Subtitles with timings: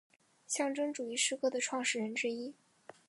[0.47, 2.55] 象征主义诗歌的创始人之一。